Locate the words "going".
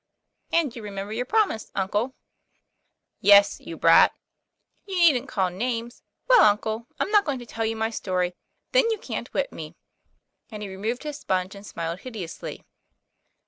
7.23-7.37